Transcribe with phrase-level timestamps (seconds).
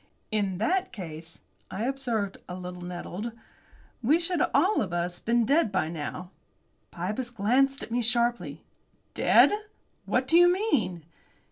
[0.31, 3.33] "In that case," I observed, a little nettled,
[4.01, 6.31] "we should all of us been dead by now."
[6.89, 8.63] Pybus glanced at me sharply.
[9.13, 9.51] "Dead!
[10.07, 11.03] What do you mean?"